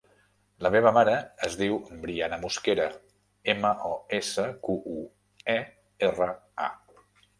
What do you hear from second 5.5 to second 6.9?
e, erra, a.